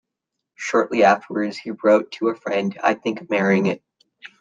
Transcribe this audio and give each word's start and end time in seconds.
Shortly 0.55 1.03
afterwards 1.03 1.59
he 1.59 1.69
wrote 1.69 2.09
to 2.13 2.29
a 2.29 2.35
friend 2.35 2.75
I 2.81 2.95
think 2.95 3.21
of 3.21 3.29
marrying 3.29 3.67
it. 3.67 3.83